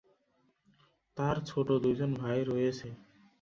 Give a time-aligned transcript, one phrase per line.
[1.17, 2.87] তার ছোট দুইজন ভাই রয়েছে।